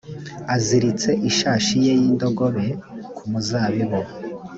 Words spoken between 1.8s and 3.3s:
ye y indogobe ku